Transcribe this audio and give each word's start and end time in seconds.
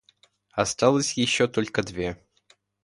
Осталось 0.53 1.13
ещё 1.15 1.47
только 1.47 1.83
две. 1.83 2.17